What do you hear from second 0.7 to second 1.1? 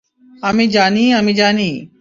জানি,